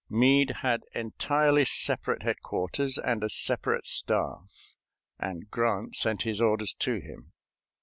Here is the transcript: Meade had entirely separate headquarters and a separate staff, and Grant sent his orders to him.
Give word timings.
Meade 0.09 0.49
had 0.63 0.81
entirely 0.95 1.63
separate 1.63 2.23
headquarters 2.23 2.97
and 2.97 3.23
a 3.23 3.29
separate 3.29 3.85
staff, 3.85 4.75
and 5.19 5.51
Grant 5.51 5.95
sent 5.95 6.23
his 6.23 6.41
orders 6.41 6.73
to 6.79 6.95
him. 6.99 7.33